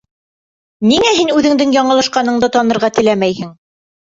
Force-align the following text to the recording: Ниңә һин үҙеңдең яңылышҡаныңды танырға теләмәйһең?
Ниңә 0.91 1.11
һин 1.17 1.29
үҙеңдең 1.35 1.75
яңылышҡаныңды 1.77 2.51
танырға 2.57 2.91
теләмәйһең? 2.97 3.57